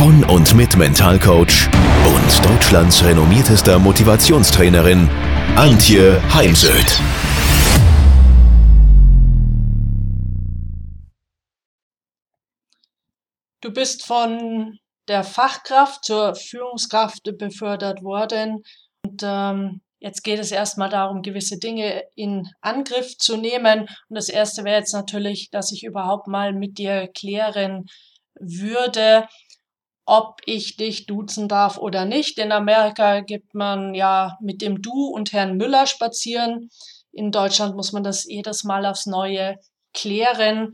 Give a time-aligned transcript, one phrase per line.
[0.00, 1.68] von und mit Mentalcoach
[2.06, 5.10] und Deutschlands renommiertester Motivationstrainerin
[5.56, 6.98] Antje Heimsöth.
[13.60, 18.62] Du bist von der Fachkraft zur Führungskraft befördert worden
[19.04, 23.80] und ähm, jetzt geht es erstmal darum, gewisse Dinge in Angriff zu nehmen.
[23.80, 27.84] Und das erste wäre jetzt natürlich, dass ich überhaupt mal mit dir klären
[28.40, 29.28] würde,
[30.10, 32.38] ob ich dich duzen darf oder nicht.
[32.38, 36.68] In Amerika gibt man ja mit dem Du und Herrn Müller spazieren.
[37.12, 39.54] In Deutschland muss man das jedes Mal aufs Neue
[39.94, 40.72] klären.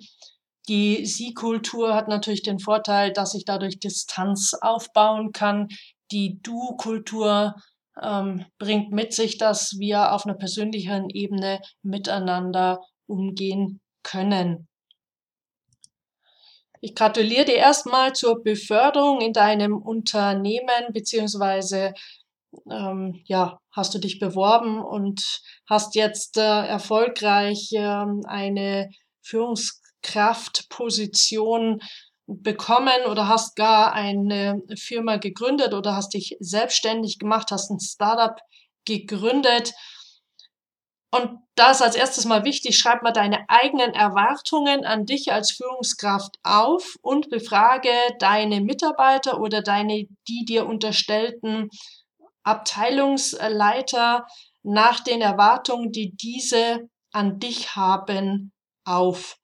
[0.69, 5.69] Die Sie-Kultur hat natürlich den Vorteil, dass ich dadurch Distanz aufbauen kann.
[6.13, 7.57] Die Du-Kultur
[8.03, 14.67] ähm, bringt mit sich, dass wir auf einer persönlichen Ebene miteinander umgehen können.
[16.87, 21.95] Ich gratuliere dir erstmal zur Beförderung in deinem Unternehmen, beziehungsweise
[22.71, 28.89] ähm, ja, hast du dich beworben und hast jetzt äh, erfolgreich äh, eine
[29.23, 31.81] Führungskraftposition
[32.29, 38.39] bekommen oder hast gar eine Firma gegründet oder hast dich selbstständig gemacht, hast ein Startup
[38.85, 39.73] gegründet.
[41.11, 45.53] Und da ist als erstes mal wichtig, schreib mal deine eigenen Erwartungen an dich als
[45.53, 51.71] Führungskraft auf und befrage deine Mitarbeiter oder deine, die dir unterstellten
[52.43, 54.27] Abteilungsleiter
[54.63, 58.53] nach den Erwartungen, die diese an dich haben,
[58.85, 59.37] auf.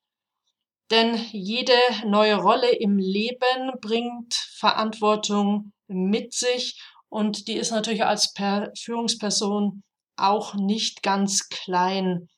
[0.91, 8.33] Denn jede neue Rolle im Leben bringt Verantwortung mit sich und die ist natürlich als
[8.35, 9.83] per Führungsperson
[10.23, 12.29] auch nicht ganz klein.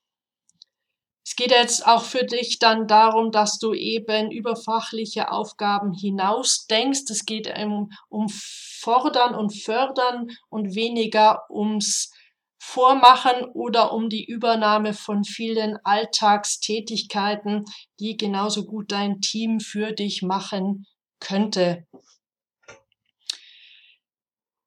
[1.26, 6.66] Es geht jetzt auch für dich dann darum, dass du eben über fachliche Aufgaben hinaus
[6.66, 7.04] denkst.
[7.08, 12.12] Es geht um, um Fordern und Fördern und weniger ums
[12.58, 17.64] Vormachen oder um die Übernahme von vielen Alltagstätigkeiten,
[18.00, 20.86] die genauso gut dein Team für dich machen
[21.20, 21.86] könnte.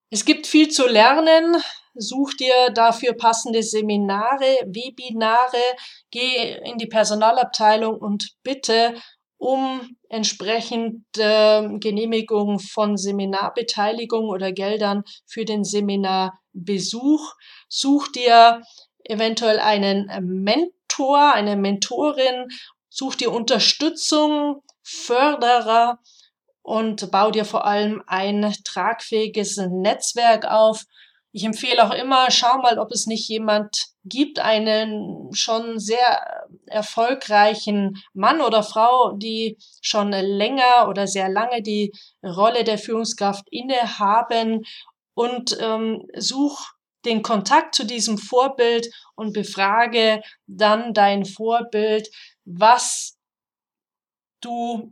[0.09, 1.57] Es gibt viel zu lernen.
[1.97, 5.63] Such dir dafür passende Seminare, Webinare,
[6.11, 8.95] geh in die Personalabteilung und bitte
[9.37, 17.33] um entsprechend äh, Genehmigung von Seminarbeteiligung oder Geldern für den Seminarbesuch.
[17.69, 18.61] Such dir
[19.03, 22.47] eventuell einen Mentor, eine Mentorin,
[22.89, 25.99] such dir Unterstützung, Förderer
[26.61, 30.85] und bau dir vor allem ein tragfähiges Netzwerk auf,
[31.37, 38.01] ich empfehle auch immer, schau mal, ob es nicht jemand gibt, einen schon sehr erfolgreichen
[38.15, 41.93] Mann oder Frau, die schon länger oder sehr lange die
[42.23, 44.65] Rolle der Führungskraft innehaben
[45.13, 46.71] und ähm, such
[47.05, 52.09] den Kontakt zu diesem Vorbild und befrage dann dein Vorbild,
[52.45, 53.15] was
[54.41, 54.91] du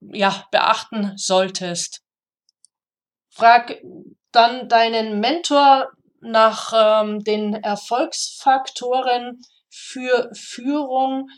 [0.00, 2.02] ja beachten solltest.
[3.30, 3.82] Frag
[4.36, 5.88] dann deinen Mentor
[6.20, 11.28] nach ähm, den Erfolgsfaktoren für Führung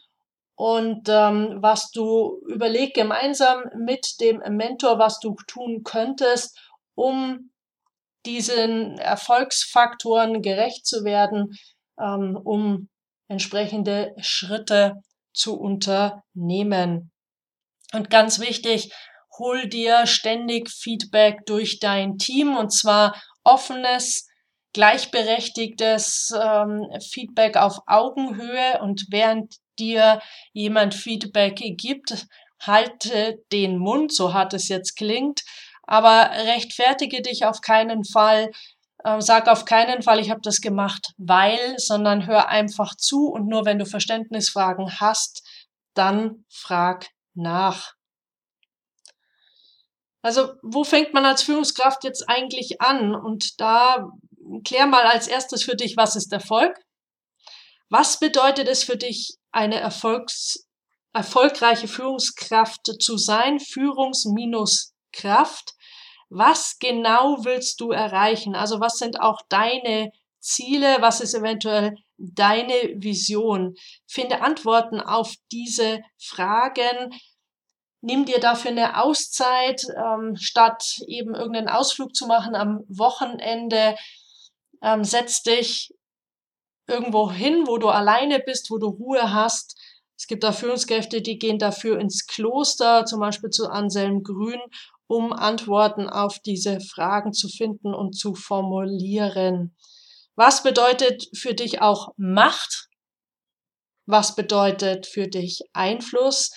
[0.57, 6.59] und ähm, was du überleg gemeinsam mit dem Mentor, was du tun könntest,
[6.95, 7.51] um
[8.27, 11.57] diesen Erfolgsfaktoren gerecht zu werden,
[12.01, 12.89] ähm, um
[13.29, 14.95] entsprechende Schritte
[15.33, 17.13] zu unternehmen.
[17.93, 18.93] Und ganz wichtig,
[19.39, 24.29] hol dir ständig Feedback durch dein Team und zwar offenes,
[24.73, 30.21] gleichberechtigtes ähm, Feedback auf Augenhöhe und während dir
[30.53, 32.27] jemand Feedback gibt,
[32.61, 35.43] halte den Mund, so hart es jetzt klingt,
[35.85, 38.51] aber rechtfertige dich auf keinen Fall,
[39.05, 43.47] äh, sag auf keinen Fall, ich habe das gemacht, weil, sondern hör einfach zu und
[43.47, 45.47] nur wenn du Verständnisfragen hast,
[45.95, 47.98] dann frag nach.
[50.23, 53.15] Also wo fängt man als Führungskraft jetzt eigentlich an?
[53.15, 54.09] Und da
[54.65, 56.77] klär mal als erstes für dich, was ist Erfolg?
[57.89, 60.67] Was bedeutet es für dich, eine Erfolgs
[61.15, 63.61] erfolgreiche Führungskraft zu sein?
[63.61, 65.75] Führungs minus Kraft.
[66.29, 68.55] Was genau willst du erreichen?
[68.55, 70.99] Also was sind auch deine Ziele?
[71.01, 73.75] Was ist eventuell deine Vision?
[74.07, 77.15] Finde Antworten auf diese Fragen.
[78.01, 83.97] Nimm dir dafür eine Auszeit, ähm, statt eben irgendeinen Ausflug zu machen am Wochenende.
[84.83, 85.93] Ähm, setz dich
[86.87, 89.77] irgendwo hin, wo du alleine bist, wo du Ruhe hast.
[90.17, 94.61] Es gibt da Führungskräfte, die gehen dafür ins Kloster, zum Beispiel zu Anselm Grün,
[95.07, 99.77] um Antworten auf diese Fragen zu finden und zu formulieren.
[100.37, 102.89] Was bedeutet für dich auch Macht?
[104.07, 106.53] Was bedeutet für dich Einfluss?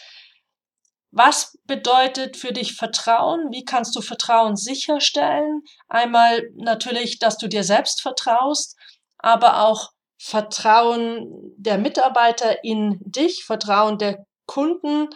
[1.12, 3.52] Was bedeutet für dich Vertrauen?
[3.52, 5.62] Wie kannst du Vertrauen sicherstellen?
[5.90, 8.78] Einmal natürlich, dass du dir selbst vertraust,
[9.18, 11.28] aber auch Vertrauen
[11.58, 15.10] der Mitarbeiter in dich, Vertrauen der Kunden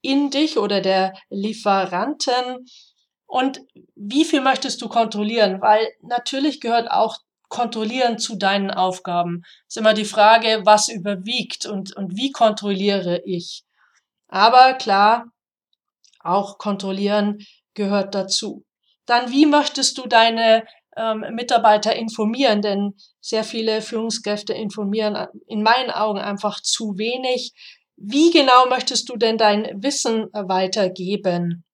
[0.00, 2.66] in dich oder der Lieferanten.
[3.26, 3.60] Und
[3.94, 5.60] wie viel möchtest du kontrollieren?
[5.60, 7.18] Weil natürlich gehört auch
[7.48, 9.42] Kontrollieren zu deinen Aufgaben.
[9.68, 13.64] ist immer die Frage, was überwiegt und, und wie kontrolliere ich.
[14.26, 15.26] Aber klar,
[16.24, 17.38] auch kontrollieren
[17.74, 18.64] gehört dazu.
[19.06, 20.64] Dann, wie möchtest du deine
[20.96, 27.52] ähm, Mitarbeiter informieren, denn sehr viele Führungskräfte informieren in meinen Augen einfach zu wenig.
[27.96, 31.64] Wie genau möchtest du denn dein Wissen weitergeben?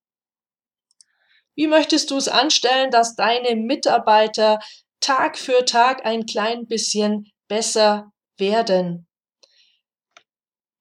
[1.55, 4.59] Wie möchtest du es anstellen, dass deine Mitarbeiter
[5.01, 9.07] Tag für Tag ein klein bisschen besser werden?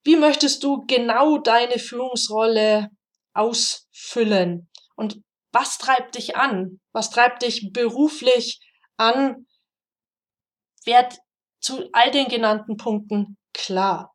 [0.03, 2.89] Wie möchtest du genau deine Führungsrolle
[3.39, 4.69] ausfüllen?
[4.95, 5.21] Und
[5.51, 6.79] was treibt dich an?
[6.91, 8.59] Was treibt dich beruflich
[8.97, 9.47] an?
[10.85, 11.19] Werd
[11.59, 14.13] zu all den genannten Punkten klar.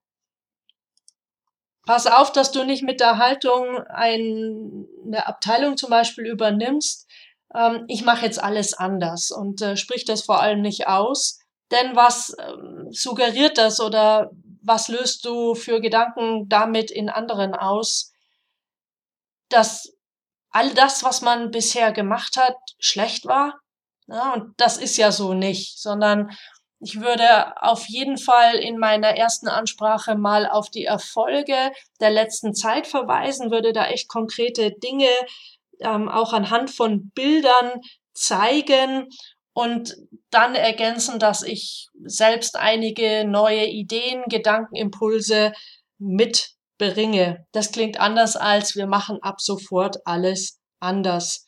[1.87, 7.07] Pass auf, dass du nicht mit der Haltung ein, eine Abteilung zum Beispiel übernimmst.
[7.55, 11.41] Ähm, ich mache jetzt alles anders und äh, sprich das vor allem nicht aus.
[11.71, 14.31] Denn was ähm, suggeriert das oder
[14.63, 18.14] was löst du für Gedanken damit in anderen aus?
[19.49, 19.95] Dass
[20.51, 23.61] all das, was man bisher gemacht hat, schlecht war.
[24.07, 26.31] Ja, und das ist ja so nicht, sondern
[26.81, 32.55] ich würde auf jeden Fall in meiner ersten Ansprache mal auf die Erfolge der letzten
[32.55, 35.09] Zeit verweisen, würde da echt konkrete Dinge
[35.81, 37.81] ähm, auch anhand von Bildern
[38.13, 39.09] zeigen
[39.55, 39.97] und
[40.31, 45.53] dann ergänzen, dass ich selbst einige neue Ideen, Gedankenimpulse
[45.99, 47.47] mit beringe.
[47.53, 51.45] Das klingt anders als wir machen ab sofort alles anders.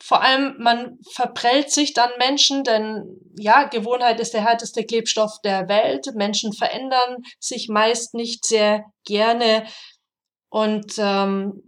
[0.00, 3.04] Vor allem, man verprellt sich dann Menschen, denn
[3.38, 6.06] ja, Gewohnheit ist der härteste Klebstoff der Welt.
[6.14, 9.66] Menschen verändern sich meist nicht sehr gerne
[10.50, 11.62] und ähm,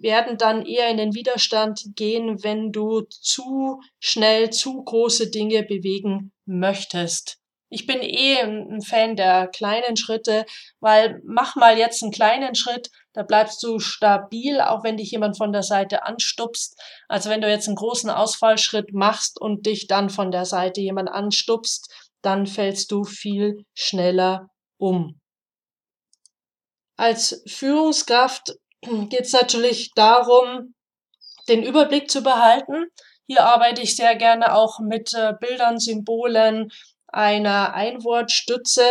[0.00, 6.32] werden dann eher in den Widerstand gehen, wenn du zu schnell zu große Dinge bewegen
[6.46, 7.38] möchtest.
[7.70, 10.44] Ich bin eh ein Fan der kleinen Schritte,
[10.80, 15.36] weil mach mal jetzt einen kleinen Schritt, da bleibst du stabil, auch wenn dich jemand
[15.36, 16.80] von der Seite anstupst.
[17.08, 21.08] Also wenn du jetzt einen großen Ausfallschritt machst und dich dann von der Seite jemand
[21.08, 25.20] anstupst, dann fällst du viel schneller um.
[26.96, 30.74] Als Führungskraft geht es natürlich darum,
[31.48, 32.86] den Überblick zu behalten.
[33.26, 36.70] Hier arbeite ich sehr gerne auch mit äh, Bildern, Symbolen,
[37.14, 38.84] einer Einwortstütze.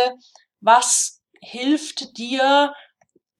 [0.60, 2.72] Was hilft dir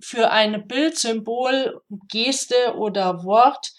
[0.01, 3.73] für ein Bildsymbol, Geste oder Wort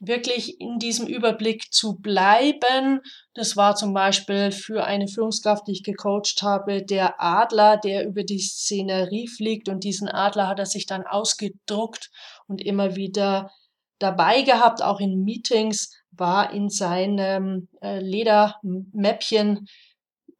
[0.00, 3.00] wirklich in diesem Überblick zu bleiben.
[3.34, 8.24] Das war zum Beispiel für eine Führungskraft, die ich gecoacht habe, der Adler, der über
[8.24, 12.10] die Szenerie fliegt und diesen Adler hat er sich dann ausgedruckt
[12.46, 13.50] und immer wieder
[13.98, 19.66] dabei gehabt, auch in Meetings war in seinem äh, Ledermäppchen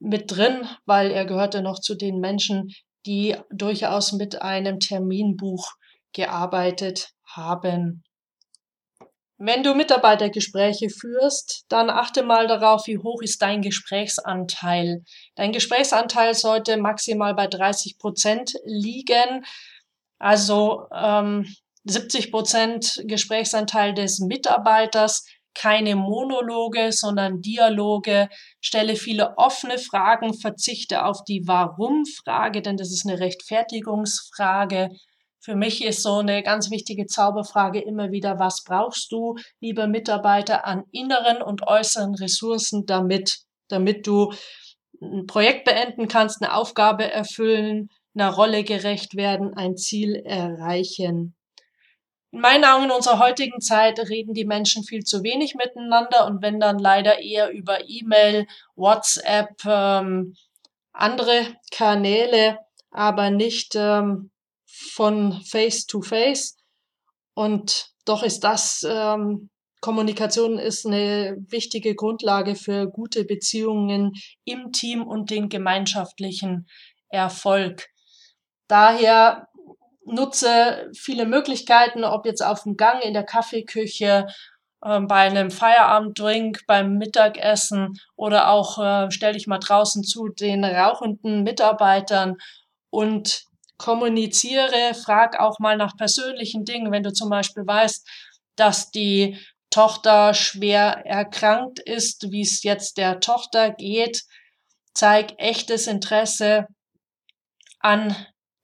[0.00, 2.74] mit drin, weil er gehörte noch zu den Menschen,
[3.06, 5.72] die durchaus mit einem Terminbuch
[6.12, 8.02] gearbeitet haben.
[9.42, 15.02] Wenn du Mitarbeitergespräche führst, dann achte mal darauf, wie hoch ist dein Gesprächsanteil.
[15.34, 19.46] Dein Gesprächsanteil sollte maximal bei 30 Prozent liegen.
[20.18, 21.46] Also ähm,
[21.84, 28.28] 70 Prozent Gesprächsanteil des Mitarbeiters, keine Monologe, sondern Dialoge,
[28.60, 34.90] stelle viele offene Fragen, verzichte auf die Warum-Frage, denn das ist eine Rechtfertigungsfrage.
[35.42, 40.66] Für mich ist so eine ganz wichtige Zauberfrage immer wieder, was brauchst du, lieber Mitarbeiter,
[40.66, 43.38] an inneren und äußeren Ressourcen, damit,
[43.68, 44.32] damit du
[45.02, 51.34] ein Projekt beenden kannst, eine Aufgabe erfüllen, einer Rolle gerecht werden, ein Ziel erreichen.
[52.32, 56.42] In meinen Augen in unserer heutigen Zeit reden die Menschen viel zu wenig miteinander und
[56.42, 58.46] wenn dann leider eher über E-Mail,
[58.76, 60.34] WhatsApp, ähm,
[60.92, 62.58] andere Kanäle,
[62.92, 64.30] aber nicht ähm,
[64.66, 66.56] von Face to Face.
[67.34, 74.12] Und doch ist das, ähm, Kommunikation ist eine wichtige Grundlage für gute Beziehungen
[74.44, 76.68] im Team und den gemeinschaftlichen
[77.08, 77.88] Erfolg.
[78.68, 79.48] Daher
[80.04, 84.26] nutze viele Möglichkeiten, ob jetzt auf dem Gang, in der Kaffeeküche,
[84.82, 90.64] äh, bei einem Feierabenddrink, beim Mittagessen oder auch äh, stell dich mal draußen zu den
[90.64, 92.36] rauchenden Mitarbeitern
[92.90, 93.44] und
[93.78, 98.06] kommuniziere, frag auch mal nach persönlichen Dingen, wenn du zum Beispiel weißt,
[98.56, 99.38] dass die
[99.70, 104.24] Tochter schwer erkrankt ist, wie es jetzt der Tochter geht,
[104.92, 106.66] zeig echtes Interesse
[107.78, 108.14] an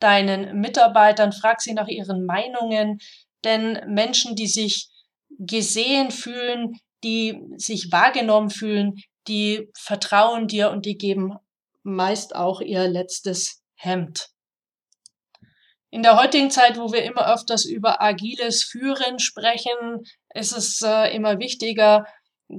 [0.07, 2.99] deinen Mitarbeitern, frag sie nach ihren Meinungen,
[3.43, 4.89] denn Menschen, die sich
[5.37, 8.95] gesehen fühlen, die sich wahrgenommen fühlen,
[9.27, 11.35] die vertrauen dir und die geben
[11.83, 14.29] meist auch ihr letztes Hemd.
[15.91, 21.13] In der heutigen Zeit, wo wir immer öfters über agiles Führen sprechen, ist es äh,
[21.17, 22.07] immer wichtiger,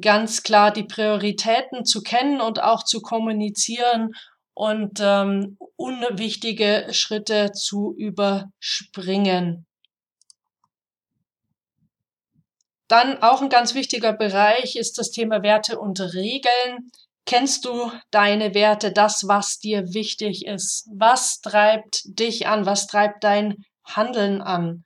[0.01, 4.11] ganz klar die Prioritäten zu kennen und auch zu kommunizieren
[4.57, 9.67] und ähm, unwichtige Schritte zu überspringen.
[12.87, 16.91] Dann auch ein ganz wichtiger Bereich ist das Thema Werte und Regeln.
[17.27, 20.89] Kennst du deine Werte, das, was dir wichtig ist?
[20.91, 22.65] Was treibt dich an?
[22.65, 24.85] Was treibt dein Handeln an?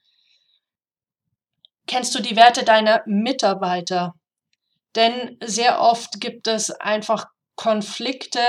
[1.88, 4.16] Kennst du die Werte deiner Mitarbeiter?
[4.96, 7.28] Denn sehr oft gibt es einfach
[7.62, 8.40] Konflikte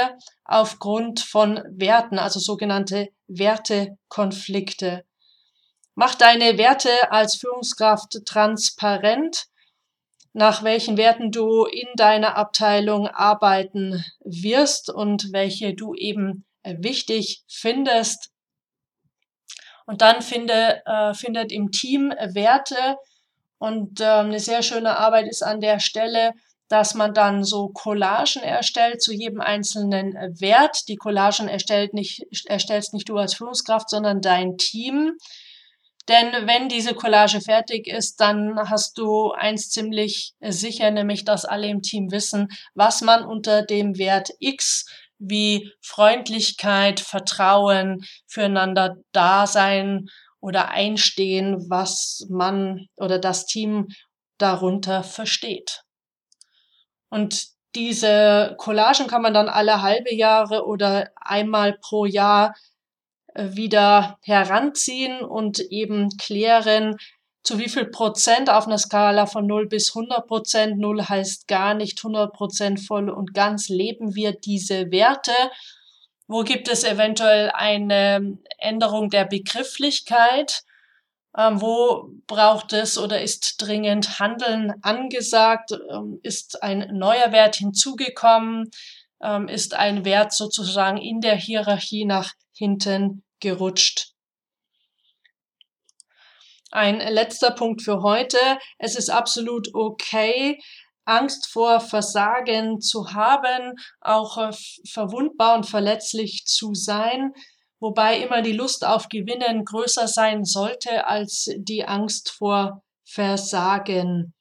[0.43, 5.05] aufgrund von Werten, also sogenannte Wertekonflikte.
[5.95, 9.49] Mach deine Werte als Führungskraft transparent,
[10.33, 18.31] nach welchen Werten du in deiner Abteilung arbeiten wirst und welche du eben wichtig findest.
[19.85, 22.97] Und dann finde, äh, findet im Team Werte.
[23.59, 26.33] Und äh, eine sehr schöne Arbeit ist an der Stelle,
[26.73, 30.89] dass man dann so Collagen erstellt zu jedem einzelnen Wert.
[30.89, 35.19] Die Collagen erstellt nicht, erstellst nicht du als Führungskraft, sondern dein Team.
[36.09, 41.69] Denn wenn diese Collage fertig ist, dann hast du eins ziemlich sicher, nämlich dass alle
[41.69, 44.87] im Team wissen, was man unter dem Wert X
[45.19, 50.07] wie Freundlichkeit, Vertrauen, füreinander Dasein
[50.41, 53.89] oder Einstehen, was man oder das Team
[54.39, 55.83] darunter versteht.
[57.13, 62.55] Und diese Collagen kann man dann alle halbe Jahre oder einmal pro Jahr
[63.35, 66.97] äh, wieder heranziehen und eben klären,
[67.43, 70.79] zu wie viel Prozent auf einer Skala von 0 bis 100 Prozent.
[70.79, 75.35] 0 heißt gar nicht 100 Prozent voll und ganz leben wir diese Werte.
[76.29, 80.63] Wo gibt es eventuell eine Änderung der Begrifflichkeit?
[81.37, 85.73] Ähm, wo braucht es oder ist dringend Handeln angesagt?
[85.73, 88.71] Ähm, ist ein neuer Wert hinzugekommen?
[89.23, 94.13] Ähm, ist ein Wert sozusagen in der Hierarchie nach hinten gerutscht?
[96.71, 98.39] Ein letzter Punkt für heute.
[98.79, 100.59] Es ist absolut okay,
[101.05, 104.53] Angst vor Versagen zu haben, auch äh,
[104.87, 107.33] verwundbar und verletzlich zu sein
[107.83, 114.35] wobei immer die Lust auf Gewinnen größer sein sollte als die Angst vor Versagen.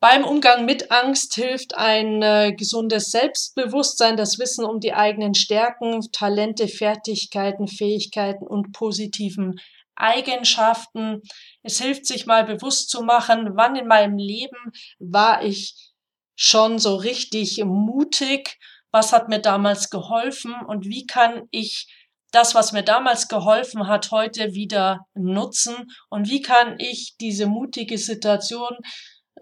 [0.00, 6.00] Beim Umgang mit Angst hilft ein äh, gesundes Selbstbewusstsein, das Wissen um die eigenen Stärken,
[6.10, 9.60] Talente, Fertigkeiten, Fähigkeiten und positiven
[9.94, 11.20] Eigenschaften.
[11.62, 15.92] Es hilft sich mal bewusst zu machen, wann in meinem Leben war ich
[16.34, 18.58] schon so richtig mutig
[18.92, 21.86] was hat mir damals geholfen und wie kann ich
[22.32, 27.98] das, was mir damals geholfen hat, heute wieder nutzen und wie kann ich diese mutige
[27.98, 28.76] Situation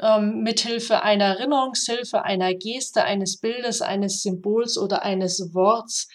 [0.01, 6.09] ähm, mithilfe einer Erinnerungshilfe, einer Geste, eines Bildes, eines Symbols oder eines Worts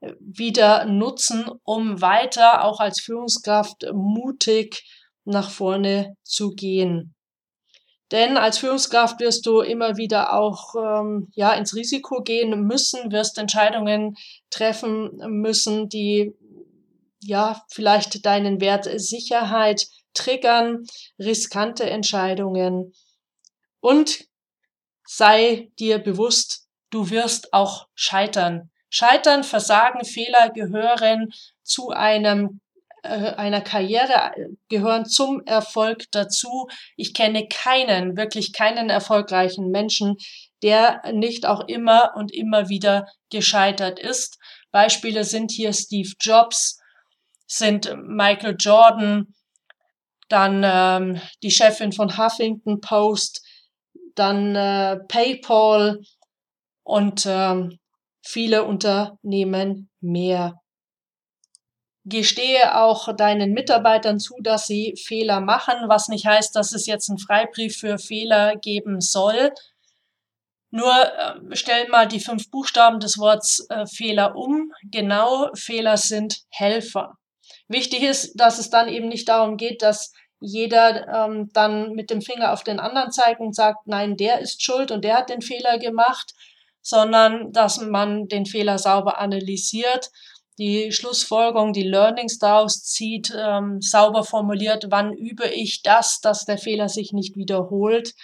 [0.00, 4.84] äh, wieder nutzen, um weiter auch als Führungskraft mutig
[5.24, 7.14] nach vorne zu gehen.
[8.10, 13.36] Denn als Führungskraft wirst du immer wieder auch ähm, ja, ins Risiko gehen müssen, wirst
[13.36, 14.16] Entscheidungen
[14.50, 16.34] treffen müssen, die
[17.20, 20.86] ja vielleicht deinen Wert Sicherheit triggern,
[21.18, 22.94] riskante Entscheidungen.
[23.80, 24.24] Und
[25.06, 28.70] sei dir bewusst, du wirst auch scheitern.
[28.90, 32.60] Scheitern, Versagen, Fehler gehören zu einem
[33.02, 34.32] einer Karriere
[34.68, 36.68] gehören zum Erfolg dazu.
[36.96, 40.16] Ich kenne keinen, wirklich keinen erfolgreichen Menschen,
[40.62, 44.38] der nicht auch immer und immer wieder gescheitert ist.
[44.70, 46.78] Beispiele sind hier Steve Jobs,
[47.46, 49.34] sind Michael Jordan,
[50.28, 53.42] dann ähm, die Chefin von Huffington Post,
[54.14, 56.00] dann äh, PayPal
[56.82, 57.78] und ähm,
[58.22, 60.60] viele Unternehmen mehr.
[62.08, 67.08] Gestehe auch deinen Mitarbeitern zu, dass sie Fehler machen, was nicht heißt, dass es jetzt
[67.08, 69.52] einen Freibrief für Fehler geben soll.
[70.70, 74.72] Nur äh, stell mal die fünf Buchstaben des Wortes äh, Fehler um.
[74.82, 77.16] Genau, Fehler sind Helfer.
[77.68, 82.22] Wichtig ist, dass es dann eben nicht darum geht, dass jeder ähm, dann mit dem
[82.22, 85.42] Finger auf den anderen zeigt und sagt, nein, der ist schuld und der hat den
[85.42, 86.34] Fehler gemacht,
[86.80, 90.10] sondern dass man den Fehler sauber analysiert,
[90.58, 96.58] die Schlussfolgerung, die Learnings daraus zieht, ähm, sauber formuliert, wann übe ich das, dass der
[96.58, 98.14] Fehler sich nicht wiederholt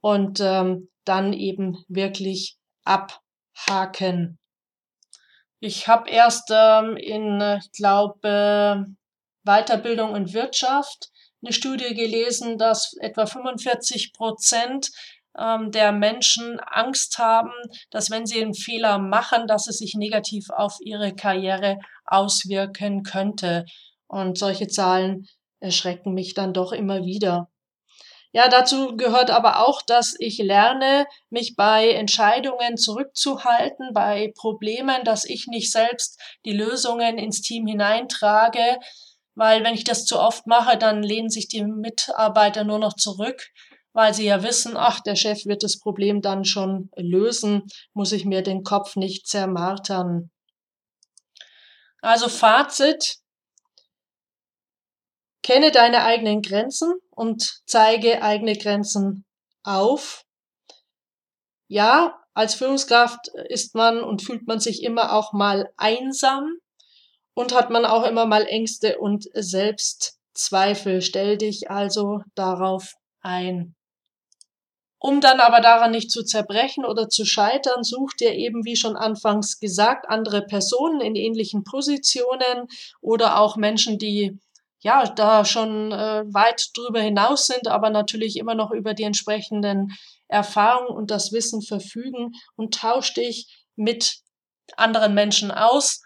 [0.00, 4.38] und ähm, dann eben wirklich abhaken.
[5.60, 8.86] Ich habe erst ähm, in, ich glaube,
[9.44, 11.10] Weiterbildung in Wirtschaft
[11.42, 14.90] eine Studie gelesen, dass etwa 45 Prozent
[15.38, 17.52] ähm, der Menschen Angst haben,
[17.90, 23.64] dass wenn sie einen Fehler machen, dass es sich negativ auf ihre Karriere auswirken könnte.
[24.08, 25.26] Und solche Zahlen
[25.60, 27.48] erschrecken mich dann doch immer wieder.
[28.32, 35.24] Ja, dazu gehört aber auch, dass ich lerne, mich bei Entscheidungen zurückzuhalten, bei Problemen, dass
[35.24, 38.78] ich nicht selbst die Lösungen ins Team hineintrage,
[39.34, 43.48] weil wenn ich das zu oft mache, dann lehnen sich die Mitarbeiter nur noch zurück,
[43.96, 47.62] weil sie ja wissen, ach, der Chef wird das Problem dann schon lösen,
[47.94, 50.30] muss ich mir den Kopf nicht zermartern.
[52.02, 53.16] Also Fazit,
[55.42, 59.24] Kenne deine eigenen Grenzen und zeige eigene Grenzen
[59.62, 60.24] auf.
[61.66, 66.58] Ja, als Führungskraft ist man und fühlt man sich immer auch mal einsam
[67.32, 71.00] und hat man auch immer mal Ängste und Selbstzweifel.
[71.00, 72.92] Stell dich also darauf
[73.22, 73.75] ein.
[74.98, 78.96] Um dann aber daran nicht zu zerbrechen oder zu scheitern, such dir eben, wie schon
[78.96, 82.68] anfangs gesagt, andere Personen in ähnlichen Positionen
[83.00, 84.38] oder auch Menschen, die
[84.80, 89.92] ja, da schon äh, weit drüber hinaus sind, aber natürlich immer noch über die entsprechenden
[90.28, 94.18] Erfahrungen und das Wissen verfügen und tausch dich mit
[94.76, 96.02] anderen Menschen aus.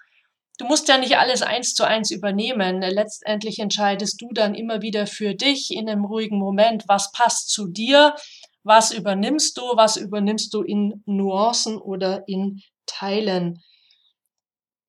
[0.59, 2.83] Du musst ja nicht alles eins zu eins übernehmen.
[2.83, 7.67] Letztendlich entscheidest du dann immer wieder für dich in einem ruhigen Moment, was passt zu
[7.67, 8.15] dir,
[8.63, 13.63] was übernimmst du, was übernimmst du in Nuancen oder in Teilen.